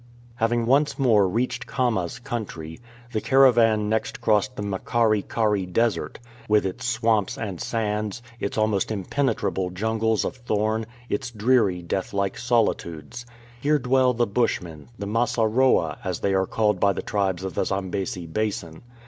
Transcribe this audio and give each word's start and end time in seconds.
Having 0.37 0.65
once 0.65 0.97
more 0.97 1.27
reached 1.29 1.67
Khama''s 1.67 2.23
country, 2.23 2.79
the 3.11 3.21
caravan 3.21 3.87
next 3.87 4.19
crossed 4.19 4.55
the 4.55 4.63
Makari 4.63 5.21
kari 5.21 5.67
Desert, 5.67 6.17
with 6.49 6.65
its 6.65 6.87
swamps 6.87 7.37
and 7.37 7.61
sands, 7.61 8.23
its 8.39 8.57
almost 8.57 8.89
impenetrable 8.91 9.69
jungles 9.69 10.25
of 10.25 10.37
thorn, 10.37 10.87
its 11.07 11.29
dreary 11.29 11.83
death 11.83 12.15
like 12.15 12.35
solitudes. 12.39 13.27
Here 13.59 13.77
dwell 13.77 14.15
the 14.15 14.25
Bushmen, 14.25 14.89
the 14.97 15.05
Masaroa, 15.05 15.99
as 16.03 16.19
they 16.21 16.33
are 16.33 16.47
called 16.47 16.79
by 16.79 16.93
the 16.93 17.03
tribes 17.03 17.43
of 17.43 17.53
the 17.53 17.63
Zambesi 17.65 18.25
basin. 18.25 18.81